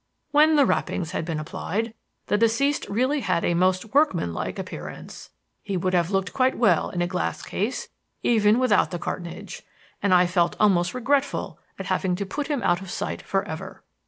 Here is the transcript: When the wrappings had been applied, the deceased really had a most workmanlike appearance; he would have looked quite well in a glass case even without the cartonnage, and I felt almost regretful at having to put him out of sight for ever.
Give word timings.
When 0.31 0.55
the 0.55 0.65
wrappings 0.65 1.11
had 1.11 1.25
been 1.25 1.39
applied, 1.39 1.93
the 2.25 2.35
deceased 2.35 2.87
really 2.89 3.19
had 3.19 3.45
a 3.45 3.53
most 3.53 3.93
workmanlike 3.93 4.57
appearance; 4.57 5.29
he 5.61 5.77
would 5.77 5.93
have 5.93 6.09
looked 6.09 6.33
quite 6.33 6.57
well 6.57 6.89
in 6.89 7.03
a 7.03 7.07
glass 7.07 7.43
case 7.43 7.87
even 8.23 8.57
without 8.57 8.89
the 8.89 8.97
cartonnage, 8.97 9.61
and 10.01 10.11
I 10.11 10.25
felt 10.25 10.55
almost 10.59 10.95
regretful 10.95 11.59
at 11.77 11.85
having 11.85 12.15
to 12.15 12.25
put 12.25 12.47
him 12.47 12.63
out 12.63 12.81
of 12.81 12.89
sight 12.89 13.21
for 13.21 13.47
ever. 13.47 13.83